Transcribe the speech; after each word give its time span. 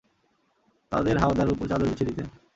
তাদের 0.91 1.15
হাওদার 1.17 1.51
উপর 1.53 1.65
চাদর 1.67 1.87
বিছিয়ে 1.89 2.09
দিতেন। 2.09 2.27